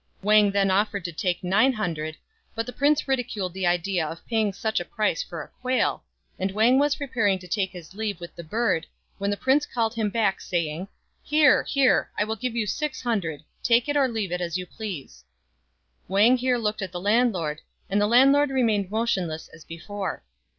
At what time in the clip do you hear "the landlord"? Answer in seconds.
16.91-17.59, 18.01-18.49